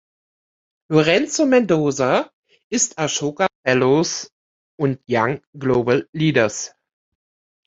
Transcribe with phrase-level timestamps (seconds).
[0.89, 2.31] Lorenzo Mendoza
[2.71, 4.31] ist Ashoka Fellows
[4.79, 6.73] und Young Global Leaders.